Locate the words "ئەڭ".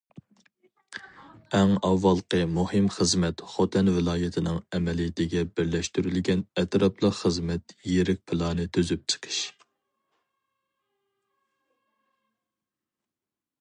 1.57-1.73